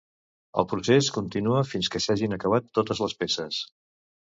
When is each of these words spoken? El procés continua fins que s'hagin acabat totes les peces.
El 0.61 0.65
procés 0.71 1.09
continua 1.17 1.61
fins 1.73 1.91
que 1.97 2.03
s'hagin 2.05 2.35
acabat 2.39 2.73
totes 2.81 3.05
les 3.07 3.17
peces. 3.23 3.63